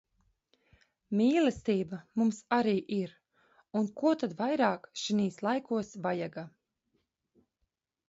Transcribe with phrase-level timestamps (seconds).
[1.19, 3.15] Mīlestība mums arī ir
[3.83, 6.51] un ko tad vairāk šinīs laikos vajaga.